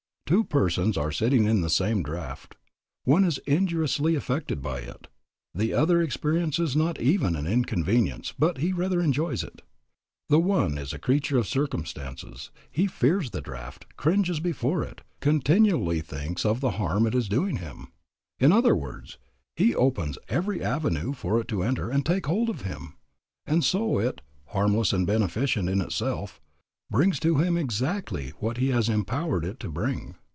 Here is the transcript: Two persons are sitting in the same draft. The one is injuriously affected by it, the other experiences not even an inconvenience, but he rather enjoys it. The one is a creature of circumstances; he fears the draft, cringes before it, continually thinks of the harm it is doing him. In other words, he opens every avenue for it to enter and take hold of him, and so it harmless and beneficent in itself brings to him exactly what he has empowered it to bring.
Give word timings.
Two 0.27 0.45
persons 0.45 0.95
are 0.95 1.11
sitting 1.11 1.43
in 1.43 1.59
the 1.59 1.69
same 1.69 2.03
draft. 2.03 2.55
The 3.03 3.11
one 3.11 3.25
is 3.25 3.37
injuriously 3.39 4.15
affected 4.15 4.61
by 4.61 4.79
it, 4.79 5.09
the 5.53 5.73
other 5.73 6.01
experiences 6.01 6.73
not 6.73 7.01
even 7.01 7.35
an 7.35 7.45
inconvenience, 7.45 8.33
but 8.39 8.59
he 8.59 8.71
rather 8.71 9.01
enjoys 9.01 9.43
it. 9.43 9.61
The 10.29 10.39
one 10.39 10.77
is 10.77 10.93
a 10.93 10.97
creature 10.99 11.37
of 11.37 11.49
circumstances; 11.49 12.49
he 12.71 12.87
fears 12.87 13.31
the 13.31 13.41
draft, 13.41 13.87
cringes 13.97 14.39
before 14.39 14.83
it, 14.83 15.01
continually 15.19 15.99
thinks 15.99 16.45
of 16.45 16.61
the 16.61 16.71
harm 16.79 17.05
it 17.05 17.13
is 17.13 17.27
doing 17.27 17.57
him. 17.57 17.89
In 18.39 18.53
other 18.53 18.73
words, 18.73 19.17
he 19.57 19.75
opens 19.75 20.17
every 20.29 20.63
avenue 20.63 21.11
for 21.11 21.41
it 21.41 21.49
to 21.49 21.61
enter 21.61 21.89
and 21.89 22.05
take 22.05 22.27
hold 22.27 22.47
of 22.49 22.61
him, 22.61 22.93
and 23.45 23.65
so 23.65 23.99
it 23.99 24.21
harmless 24.45 24.93
and 24.93 25.05
beneficent 25.05 25.67
in 25.67 25.81
itself 25.81 26.39
brings 26.89 27.19
to 27.19 27.37
him 27.39 27.57
exactly 27.57 28.29
what 28.39 28.55
he 28.57 28.69
has 28.69 28.87
empowered 28.87 29.43
it 29.43 29.59
to 29.59 29.69
bring. 29.69 30.15